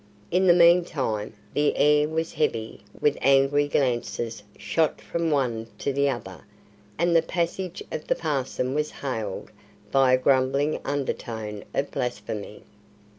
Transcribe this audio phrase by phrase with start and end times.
[0.31, 6.09] In the meantime the air was heavy with angry glances shot from one to the
[6.09, 6.43] other,
[6.97, 9.51] and the passage of the parson was hailed
[9.91, 12.63] by a grumbling undertone of blasphemy.